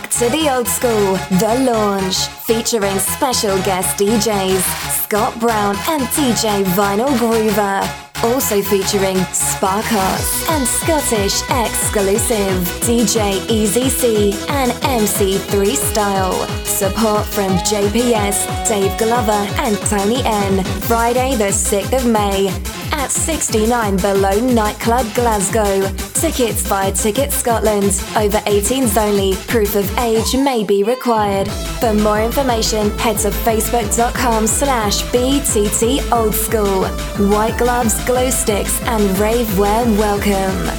[0.00, 4.64] back to the old school, The Launch, featuring special guest DJs
[5.04, 7.78] Scott Brown and DJ Vinyl Groover.
[8.24, 16.34] Also featuring Sparkos and Scottish exclusive DJ Easy C and MC3 Style.
[16.64, 20.64] Support from JPS, Dave Glover and Tony N.
[20.88, 22.73] Friday the 6th of May
[23.04, 25.86] at 69 Below Nightclub Glasgow.
[26.14, 28.02] Tickets via Ticket Scotland.
[28.16, 29.34] Over 18s only.
[29.46, 31.46] Proof of age may be required.
[31.80, 36.86] For more information, head to facebook.com slash BTT Old School.
[37.28, 40.70] White gloves, glow sticks, and rave wear welcome.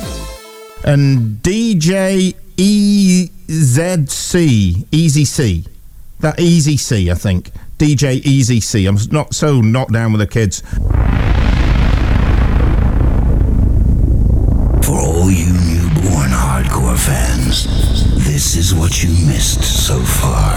[0.84, 3.28] And DJ EZC,
[4.92, 5.66] Easy C.
[6.22, 7.52] That Easy C, I think.
[7.78, 8.88] DJ Easy C.
[8.88, 10.64] I'm not so knocked down with the kids.
[15.26, 17.66] All you newborn hardcore fans,
[18.26, 20.54] this is what you missed so far.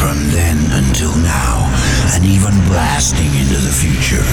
[0.00, 1.68] From then until now,
[2.14, 4.24] and even blasting into the future,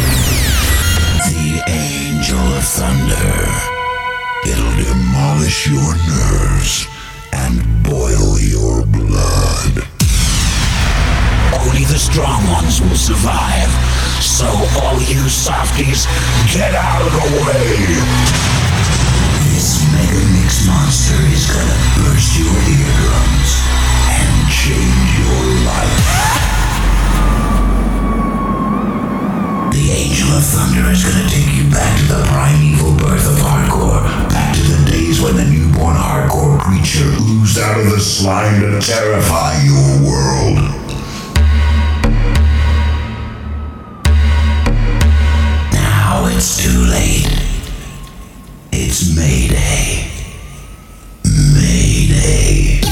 [1.28, 3.36] the Angel of Thunder.
[4.48, 6.88] It'll demolish your nerves
[7.34, 9.74] and boil your blood.
[11.60, 13.95] Only the strong ones will survive.
[14.22, 14.48] So
[14.82, 16.06] all you softies,
[16.52, 17.96] get out of the way!
[19.52, 23.52] This mega mix monster is gonna burst your eardrums
[24.12, 26.06] and change your life.
[29.72, 34.04] The Angel of Thunder is gonna take you back to the primeval birth of hardcore,
[34.30, 38.80] back to the days when the newborn hardcore creature oozed out of the slime to
[38.82, 40.85] terrify your world.
[46.38, 47.26] It's too late.
[48.74, 50.12] It's Mayday.
[51.54, 52.85] Mayday.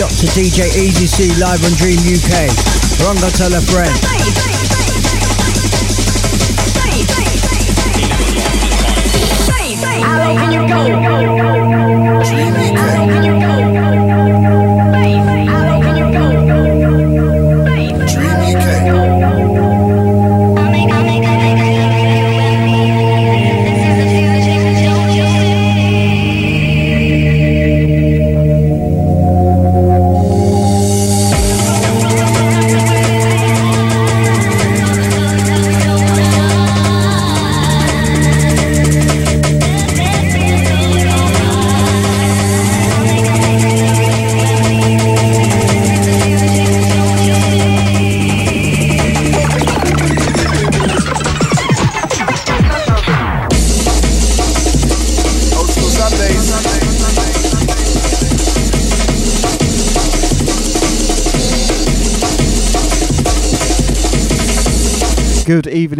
[0.00, 2.48] Locked to DJ Easy C live on Dream UK.
[3.04, 4.89] Rongo tell a friend.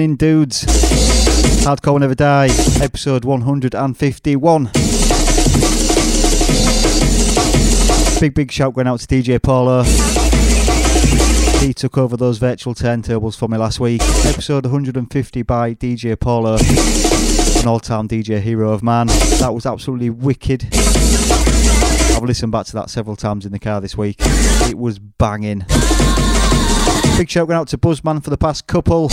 [0.01, 0.65] Evening, dudes.
[1.63, 2.49] Hardcore Never Die,
[2.83, 4.71] episode 151.
[8.19, 9.83] Big, big shout going out to DJ Paulo.
[11.61, 14.01] He took over those virtual turntables for me last week.
[14.25, 16.57] Episode 150 by DJ Paulo,
[17.61, 19.09] an all time DJ hero of man.
[19.09, 20.67] That was absolutely wicked.
[20.73, 24.17] I've listened back to that several times in the car this week.
[24.21, 25.67] It was banging.
[27.19, 29.11] Big shout going out to Buzzman for the past couple.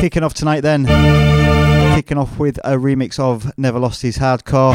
[0.00, 0.84] Kicking off tonight then.
[1.94, 4.74] Kicking off with a remix of Never Lost His Hardcore.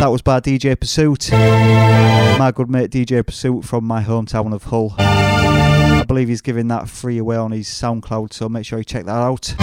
[0.00, 1.32] That was by DJ Pursuit.
[1.32, 4.94] My good mate DJ Pursuit from my hometown of Hull.
[4.98, 9.06] I believe he's giving that free away on his SoundCloud, so make sure you check
[9.06, 9.54] that out.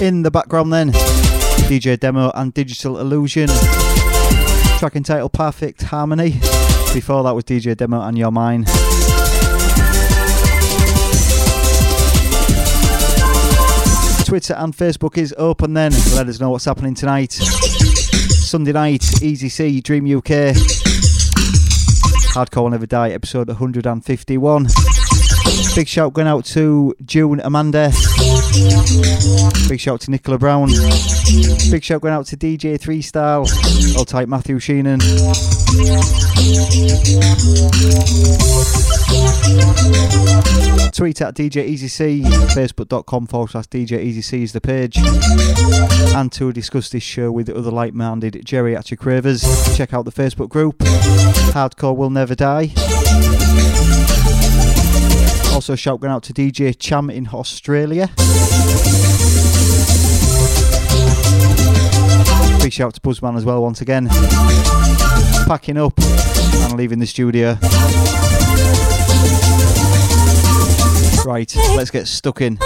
[0.00, 3.48] In the background, then, DJ Demo and Digital Illusion.
[4.78, 6.30] Track entitled Perfect Harmony.
[6.94, 8.66] Before that was DJ Demo and Your Mind.
[14.24, 15.90] Twitter and Facebook is open then.
[16.14, 17.32] Let us know what's happening tonight.
[17.32, 20.54] Sunday night, Easy C, Dream UK.
[22.34, 24.97] Hardcore Will Never Die, episode 151.
[25.78, 27.92] Big shout going out to June Amanda.
[29.68, 30.66] Big shout to Nicola Brown.
[31.70, 33.46] Big shout going out to DJ Three Style.
[33.96, 34.98] I'll type Matthew Sheenan.
[40.90, 42.22] Tweet at DJ Easy C.
[42.22, 44.98] Facebook.com forward slash DJ Easy C is the page.
[46.16, 49.42] And to discuss this show with other like minded geriatric ravers,
[49.76, 50.78] check out the Facebook group.
[51.54, 52.72] Hardcore Will Never Die.
[55.52, 58.08] Also, shout going out to DJ Cham in Australia.
[62.62, 64.08] Big shout to Buzzman as well, once again.
[65.46, 67.56] Packing up and leaving the studio.
[71.24, 72.58] Right, let's get stuck in.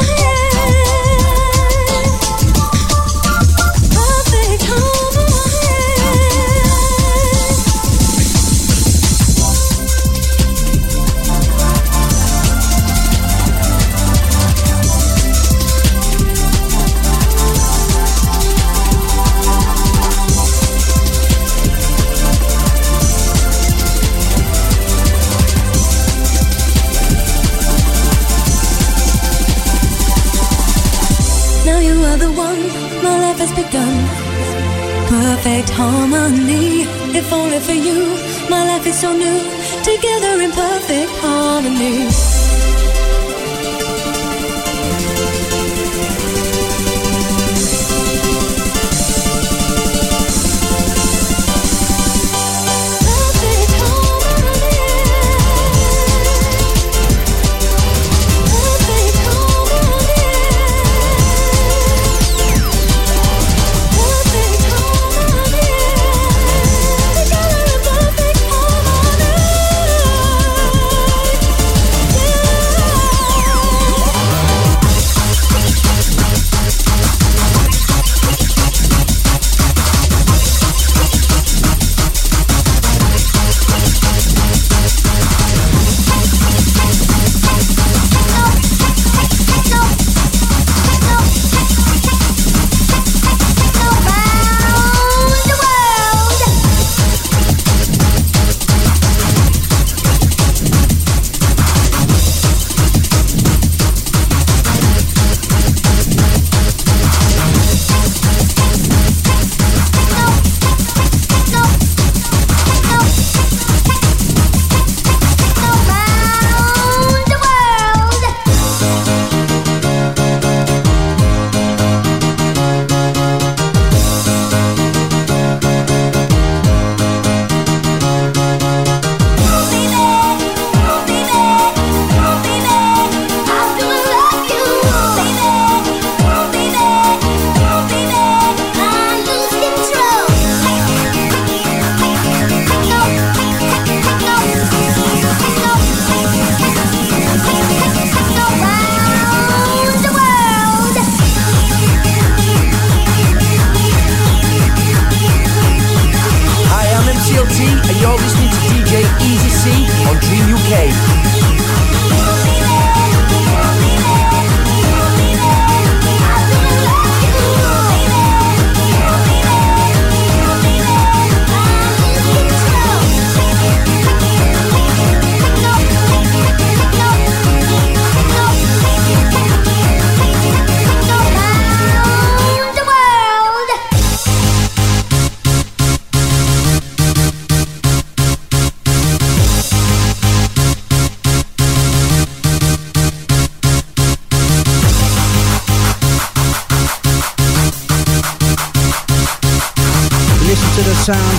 [37.22, 38.00] If only for you.
[38.50, 39.38] My life is so new,
[39.90, 42.31] together in perfect harmony.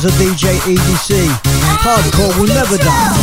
[0.04, 1.28] Sounds of DJ EDC.
[1.80, 3.14] Hardcore will never die.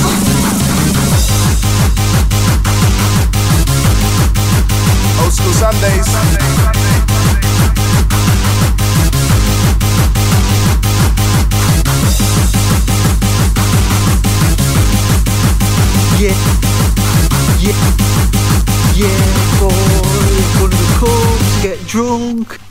[5.23, 6.07] Old school Sundays.
[16.19, 16.37] Yeah,
[17.61, 17.77] yeah,
[18.95, 19.19] yeah,
[19.59, 19.71] boy.
[20.59, 22.70] Gonna the clubs, get drunk.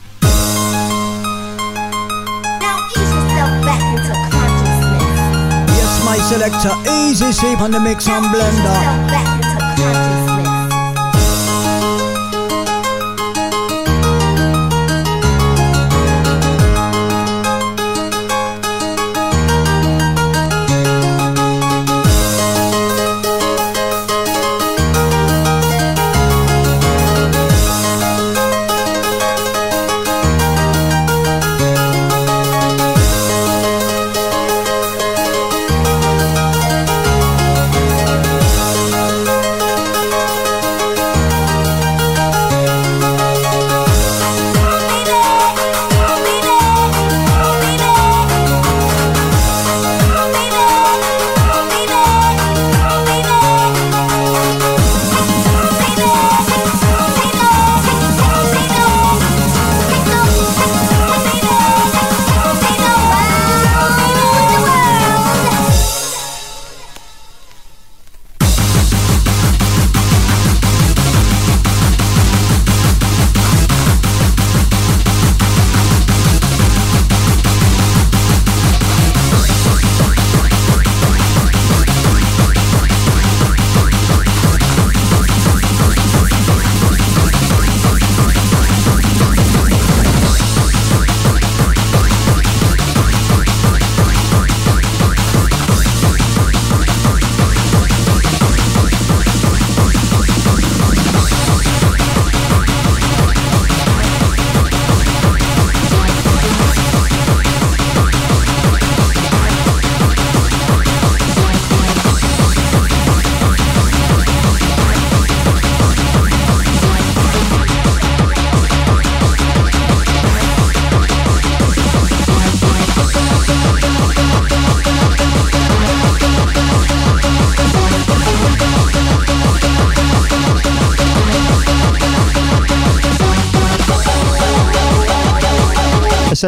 [7.19, 9.48] Selector Easy C on the mix and blender.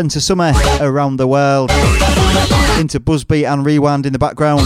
[0.10, 1.70] To summer around the world.
[2.80, 4.62] Into Buzzbeat and Rewind in the background.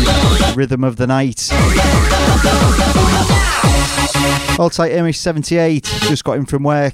[0.56, 1.50] Rhythm of the night.
[4.58, 6.94] All tight Amish 78, just got in from work.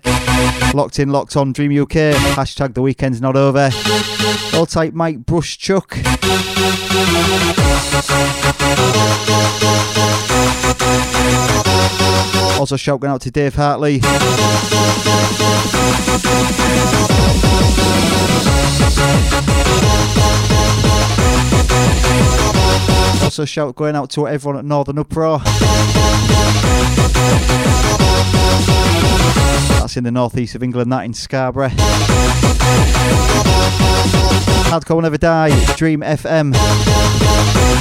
[0.73, 2.15] Locked in, locked on, Dream UK.
[2.35, 3.69] Hashtag the weekend's not over.
[4.55, 5.97] All tight Mike Brush Chuck.
[12.59, 14.01] Also shouting out to Dave Hartley.
[23.41, 25.39] Also shout going out to everyone at Northern Uproar.
[29.79, 31.69] That's in the northeast of England, that in Scarborough.
[34.69, 36.53] Hardcore will never die, Dream FM.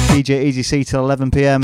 [0.07, 1.61] DJ Easy C till 11 pm.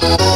[0.00, 0.27] Thank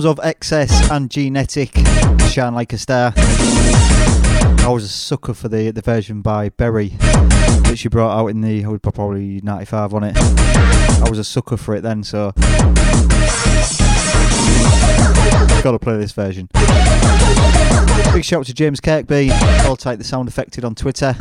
[0.00, 1.74] Sounds of Excess and Genetic,
[2.30, 3.12] Shine Like a Star.
[3.16, 6.88] I was a sucker for the the version by Berri
[7.68, 10.16] that she brought out in the would probably 95 on it.
[10.16, 12.32] I was a sucker for it then, so
[15.62, 16.48] gotta play this version.
[18.14, 21.14] Big shout out to James kirkby i'll take the sound affected on Twitter.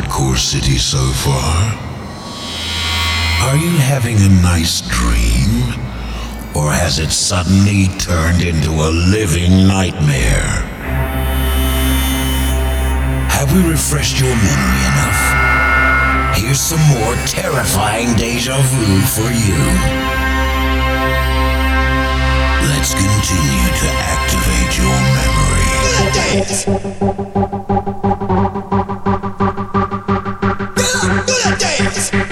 [0.00, 1.76] Hardcore City so far?
[3.48, 5.74] Are you having a nice dream?
[6.54, 10.64] Or has it suddenly turned into a living nightmare?
[13.28, 15.20] Have we refreshed your memory enough?
[16.38, 19.60] Here's some more terrifying deja vu for you.
[22.72, 25.70] Let's continue to activate your memory.
[32.00, 32.29] You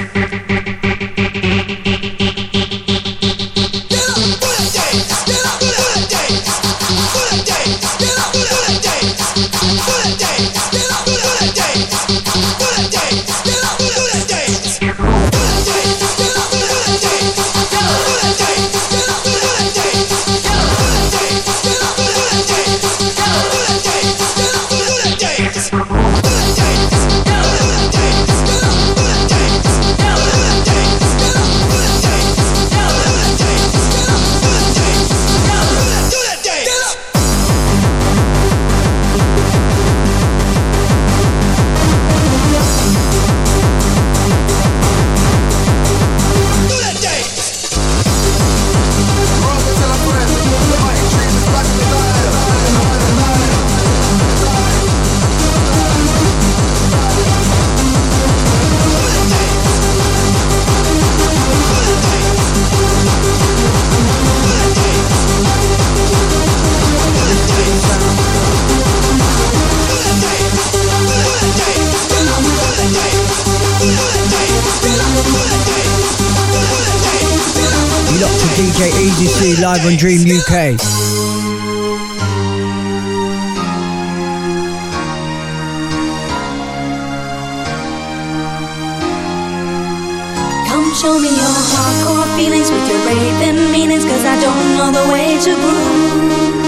[90.98, 95.38] show me your hardcore feelings with your raving meanings, cause I don't know the way
[95.38, 96.58] to groove.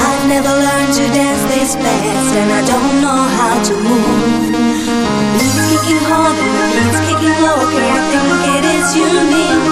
[0.00, 4.48] I've never learned to dance this fast, and I don't know how to move.
[5.36, 9.68] Beats kicking hard the beats kicking low, okay, I think it is unique.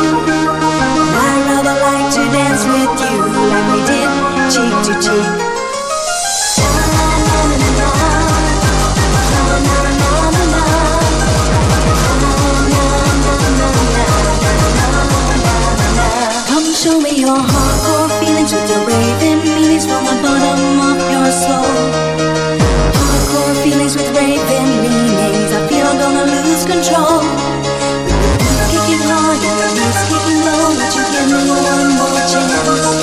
[1.24, 3.16] I'd rather like to dance with you
[3.48, 4.08] like we did
[4.52, 5.43] cheek to cheek.
[16.84, 21.76] Show me your hardcore feelings with your raving meanings from the bottom of your soul.
[22.98, 25.50] Hardcore feelings with raving meanings.
[25.56, 27.24] I feel I'm gonna lose control.
[28.68, 32.93] Kicking hard and the kicking low, would you give me one more chance?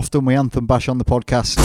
[0.00, 1.56] Often we anthem bash on the podcast.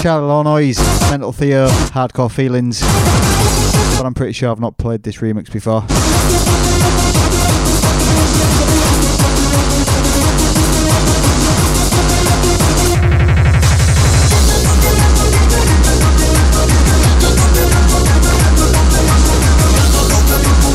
[0.00, 2.80] Charly Lownoise, Mental Theo, Hardcore Feelings.
[3.98, 5.82] But I'm pretty sure I've not played this remix before.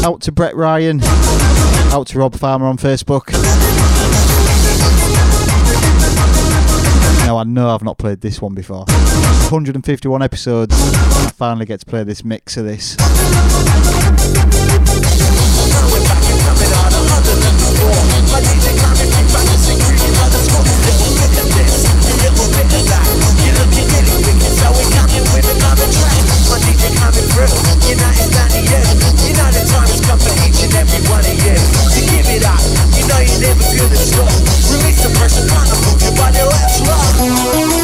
[0.06, 1.02] Out to Brett Ryan.
[1.92, 3.93] Out to Rob Farmer on Facebook.
[7.26, 8.86] Now I know I've not played this one before.
[8.86, 10.76] 151 episodes.
[10.78, 12.98] and I finally get to play this mix of this.
[30.46, 32.93] Each and every one of you to give it up.
[33.04, 34.32] You know you never feel the stop.
[34.72, 37.83] Release the pressure, kind of move your body, let's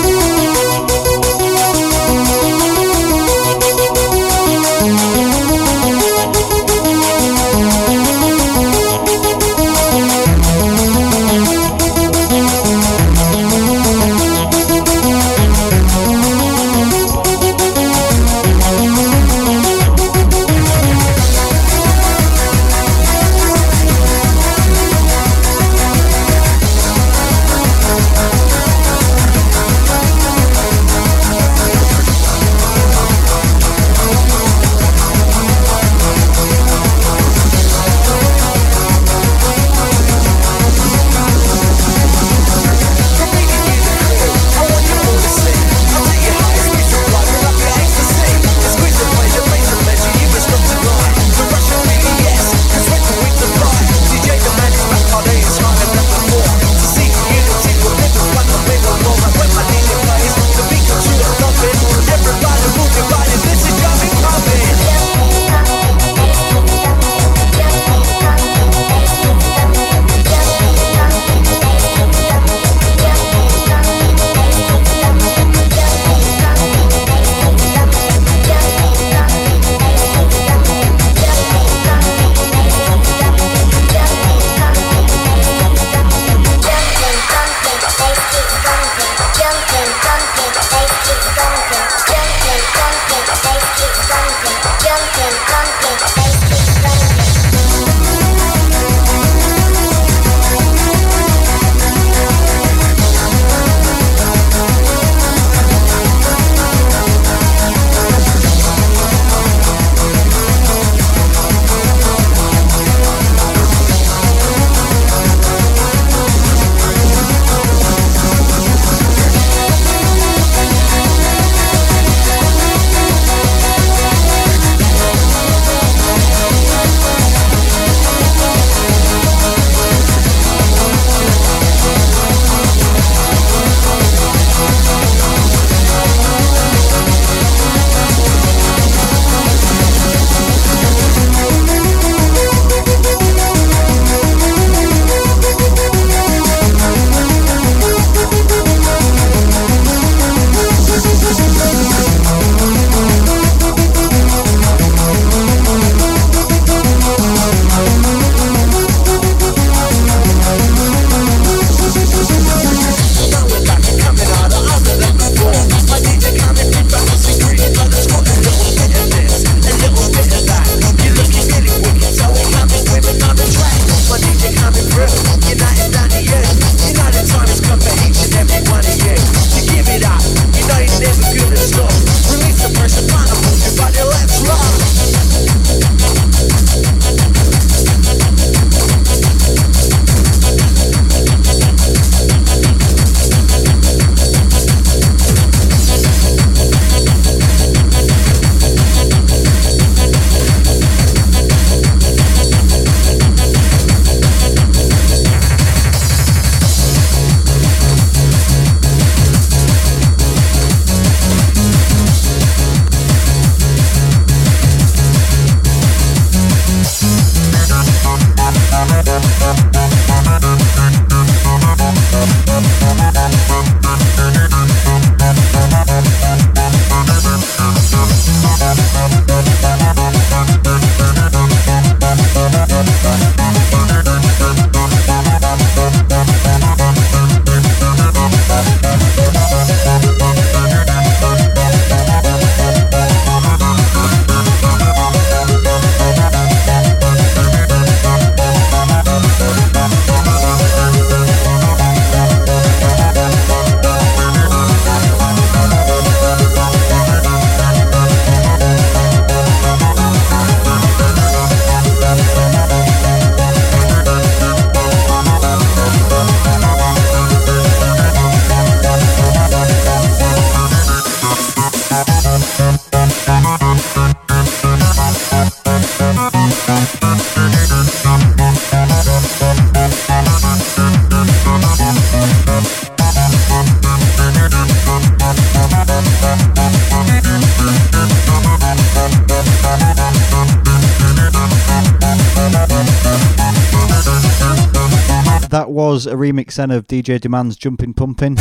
[296.06, 298.36] was a remix then of DJ Demand's Jumping Pumping.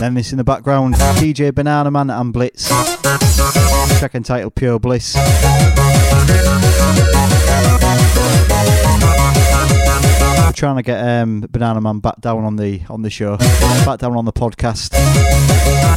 [0.00, 2.66] Then this in the background, DJ Banana Man and Blitz.
[4.00, 5.14] Track entitled Pure Bliss.
[5.14, 5.22] We're
[10.52, 14.16] trying to get um, Banana Man back down on the on the show, back down
[14.16, 14.92] on the podcast.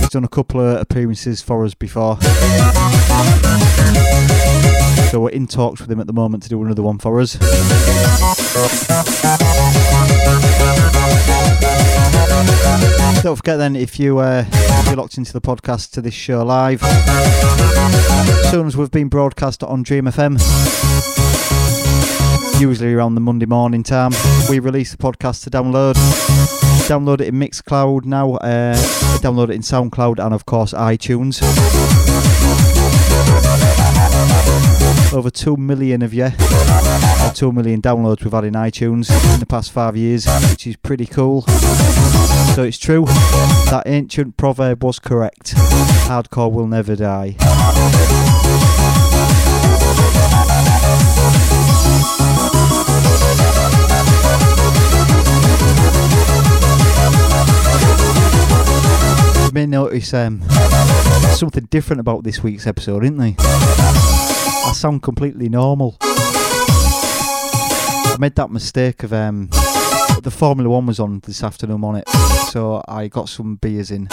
[0.02, 2.20] He's done a couple of appearances for us before.
[5.10, 7.38] So we're in talks with him at the moment to do another one for us.
[13.24, 16.44] Don't forget then if you uh, if you're locked into the podcast to this show
[16.44, 20.38] live, as soon as we've been broadcast on Dream FM,
[22.60, 24.12] usually around the Monday morning time,
[24.50, 25.96] we release the podcast to download.
[26.88, 28.76] Download it in Mixcloud now, uh,
[29.20, 31.42] download it in SoundCloud, and of course iTunes.
[35.14, 39.46] Over 2 million of you, or 2 million downloads we've had in iTunes in the
[39.46, 41.42] past five years, which is pretty cool.
[42.54, 45.56] So it's true, that ancient proverb was correct.
[46.08, 47.38] Hardcore will never die.
[59.46, 60.42] You may notice um,
[61.34, 64.27] something different about this week's episode, isn't they?
[64.68, 65.98] I sound completely normal.
[66.02, 69.48] I made that mistake of um,
[70.24, 72.10] the Formula One was on this afternoon on it,
[72.52, 74.10] so I got some beers in,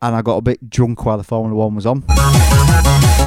[0.00, 2.00] and I got a bit drunk while the Formula One was on.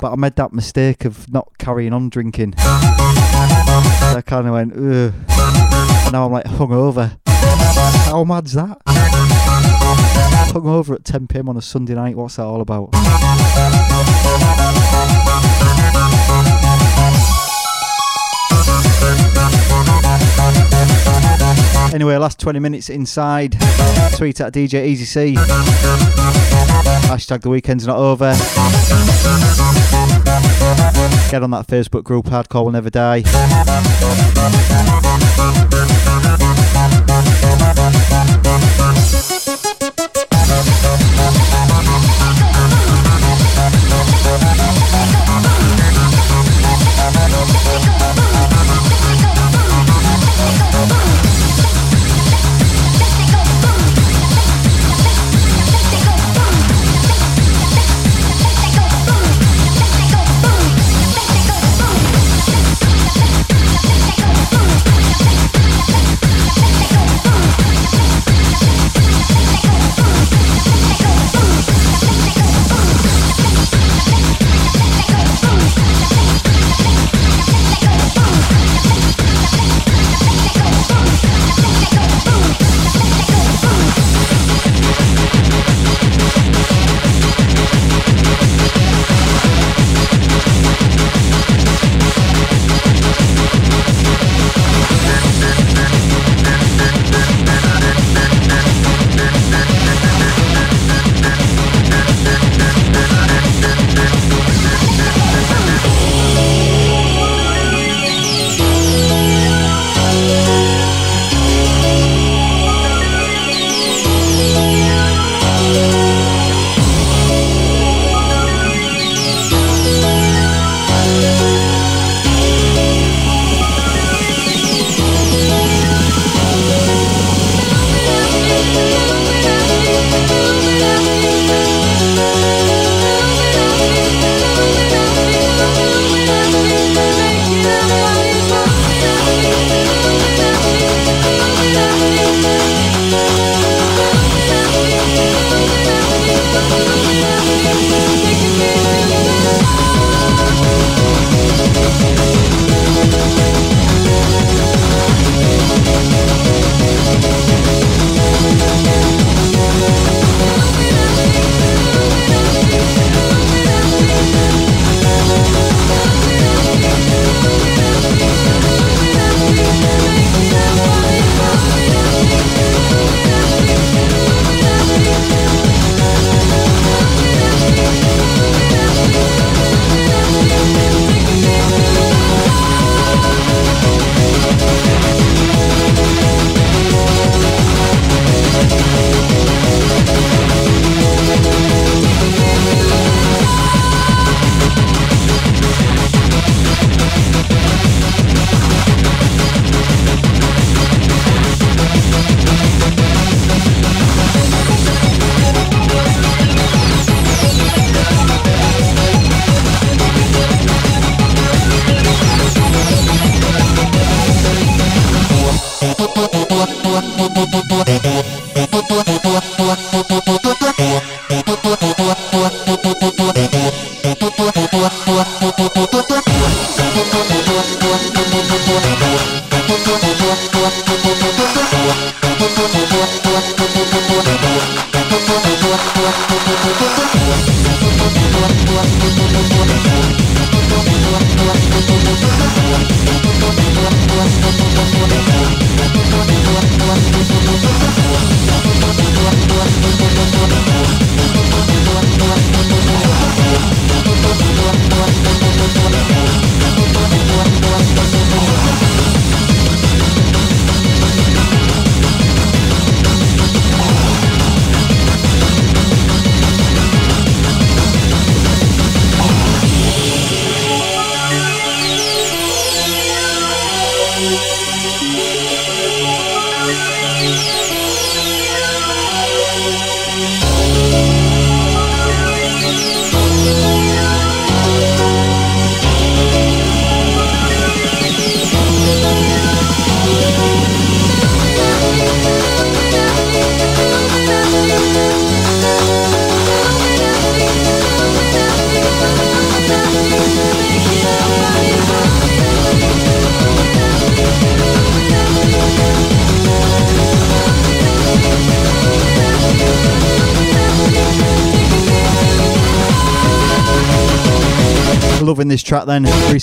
[0.01, 2.55] But I made that mistake of not carrying on drinking.
[2.57, 5.13] So I kind of went, ugh.
[5.29, 7.15] And now I'm like hungover.
[7.27, 8.79] How mad's that?
[10.51, 12.15] Hungover at 10 pm on a Sunday night.
[12.15, 12.89] What's that all about?
[21.93, 23.53] Anyway, last 20 minutes inside.
[24.13, 25.33] Tweet at DJ Easy C.
[27.09, 28.33] Hashtag the weekend's not over.
[31.31, 33.23] Get on that Facebook group, Hardcore Will Never Die.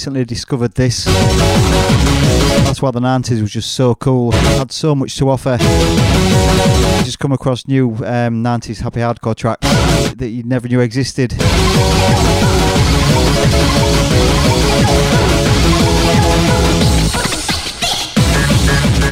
[0.06, 1.04] Recently discovered this.
[1.04, 4.30] That's why the 90s was just so cool.
[4.30, 5.56] Had so much to offer.
[7.02, 9.66] Just come across new um, 90s happy hardcore tracks
[10.14, 11.34] that you never knew existed.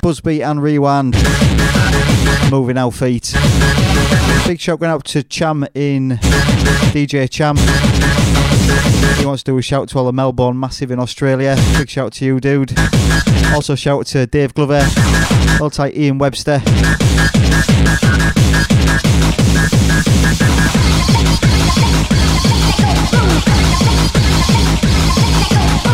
[0.05, 1.14] Busby and Rewind.
[2.50, 3.32] Moving our feet.
[4.46, 6.18] Big shout going out to Cham in
[6.92, 7.57] DJ Cham.
[9.16, 11.57] He wants to do a shout to all the Melbourne Massive in Australia.
[11.78, 12.74] Big shout to you, dude.
[13.55, 14.86] Also shout to Dave Glover.
[15.59, 16.61] All tight Ian Webster.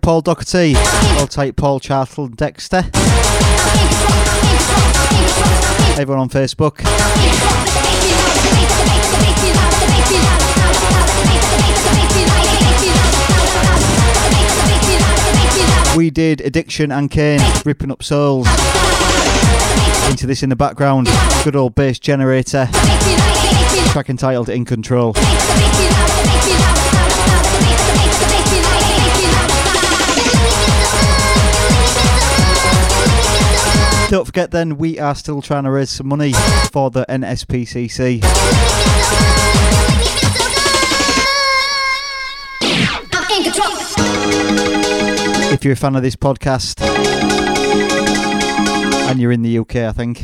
[0.00, 0.74] Tight, Paul Doherty.
[1.18, 2.84] Hold tight, Paul Chartle Dexter.
[6.00, 6.78] Everyone on Facebook.
[15.96, 18.46] We did Addiction and Kane, ripping up souls.
[20.08, 21.08] Into this in the background.
[21.44, 22.68] Good old bass generator.
[23.90, 25.12] Track entitled In Control.
[34.10, 36.32] Don't forget then, we are still trying to raise some money
[36.72, 38.20] for the NSPCC.
[45.52, 46.80] If you're a fan of this podcast
[49.08, 50.22] and you're in the UK, I think,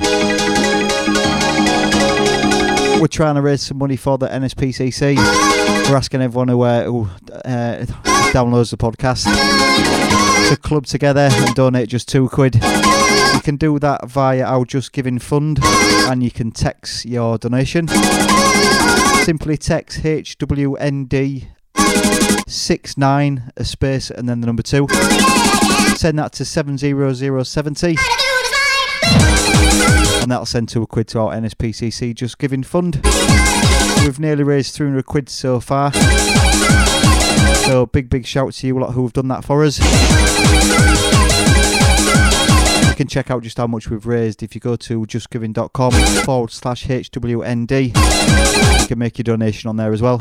[3.01, 5.17] we're trying to raise some money for the NSPCC.
[5.89, 7.87] We're asking everyone who, uh, who uh,
[8.33, 9.27] downloads the podcast
[10.49, 12.61] to club together and donate just two quid.
[13.47, 17.87] Can do that via our Just Giving Fund and you can text your donation.
[19.23, 21.47] Simply text HWND
[22.49, 24.89] 69 a space and then the number 2.
[25.95, 27.97] Send that to 70070
[30.23, 33.01] and that'll send two quid to our NSPCC Just Giving Fund.
[34.01, 35.93] We've nearly raised 300 quid so far.
[37.63, 41.16] So big, big shout to you lot who have done that for us.
[42.97, 45.93] You can check out just how much we've raised if you go to justgiving.com
[46.25, 47.89] forward slash HWND.
[48.81, 50.17] You can make your donation on there as well.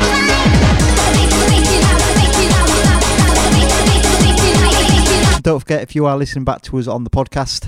[5.41, 7.65] Don't forget if you are listening back to us on the podcast,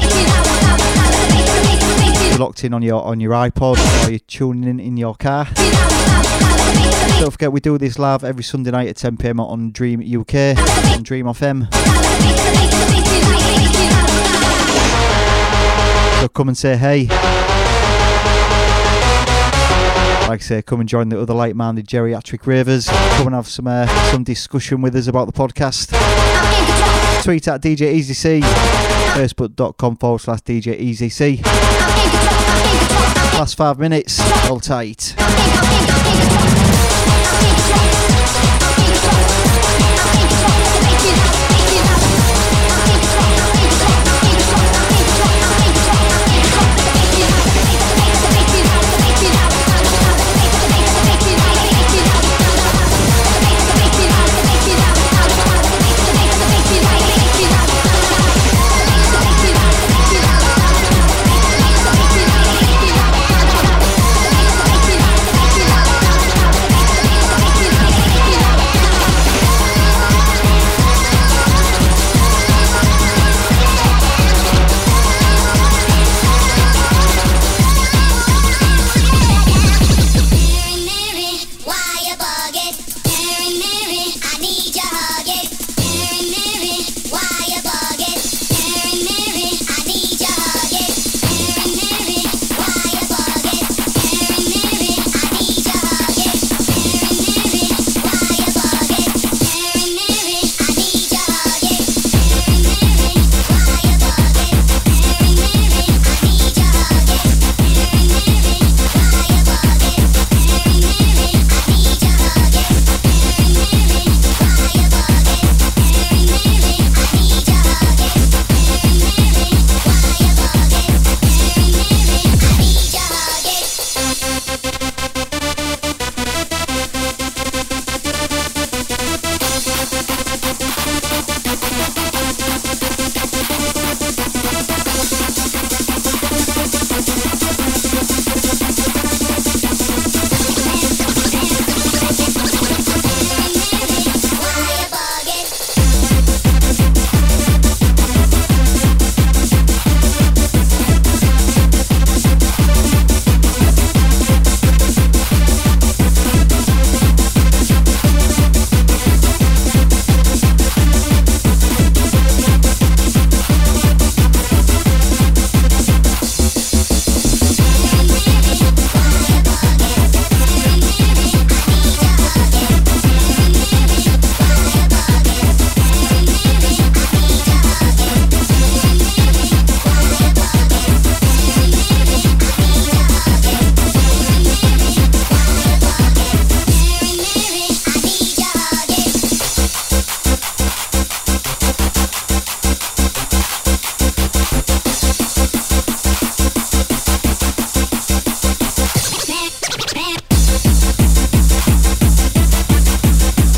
[2.30, 5.45] you're locked in on your on your iPod or you're tuning in in your car.
[7.22, 10.36] Don't forget we do this live every Sunday night at 10 pm on Dream UK
[10.36, 11.70] and Dream FM.
[16.20, 17.07] So come and say hey.
[20.28, 22.88] Like I say, come and join the other like-minded geriatric ravers.
[22.88, 25.91] Come and have some uh, some discussion with us about the podcast.
[27.24, 28.41] Tweet at DJ Easy C.
[28.41, 31.39] Facebook.com forward slash DJ Easy C.
[33.38, 34.20] Last five minutes.
[34.47, 35.13] Hold tight.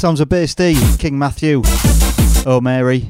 [0.09, 1.61] Sounds of Bass D, eh, King Matthew,
[2.43, 3.01] Oh Mary.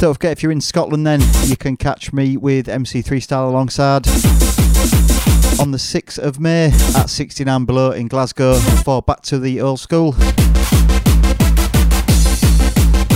[0.00, 4.08] Don't forget, if you're in Scotland, then you can catch me with MC3 Style alongside
[5.60, 9.78] on the 6th of May at 69 Below in Glasgow for Back to the Old
[9.78, 10.14] School.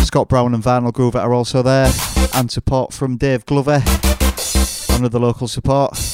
[0.04, 1.90] Scott Brown and Vinyl Groover are also there,
[2.34, 3.82] and support from Dave Glover,
[4.90, 6.13] another local support.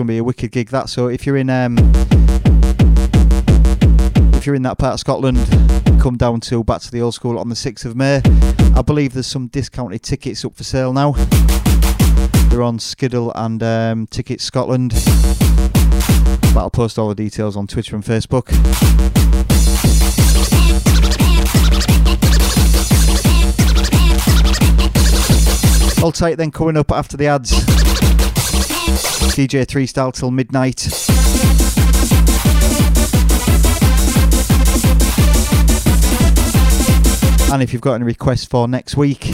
[0.00, 0.70] Going to be a wicked gig.
[0.70, 1.76] That so if you're in um,
[4.34, 5.36] if you're in that part of Scotland,
[6.00, 8.22] come down to Back to the Old School on the 6th of May.
[8.74, 11.12] I believe there's some discounted tickets up for sale now.
[12.48, 14.92] They're on Skiddle and um, Ticket Scotland.
[16.54, 18.48] But I'll post all the details on Twitter and Facebook.
[26.02, 28.19] All tight then coming up after the ads.
[29.36, 30.86] DJ 3 style till midnight.
[37.52, 39.24] And if you've got any requests for next week,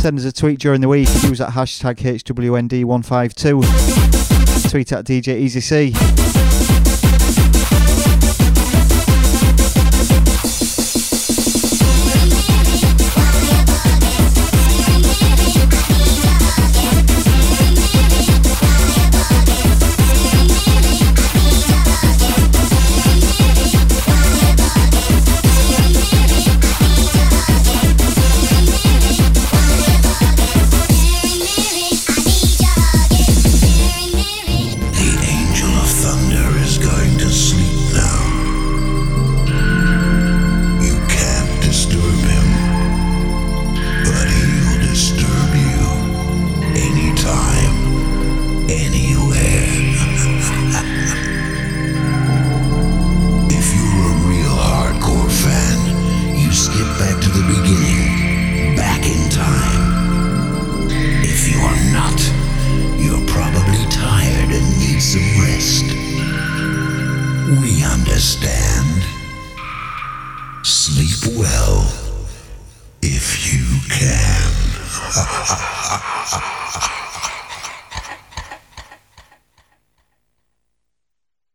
[0.00, 1.08] send us a tweet during the week.
[1.22, 4.70] Use that hashtag HWND152.
[4.70, 5.60] Tweet at DJ Easy